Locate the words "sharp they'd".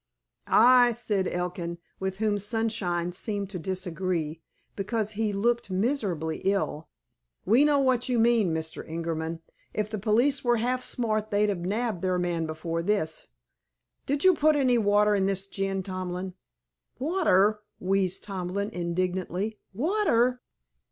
10.83-11.49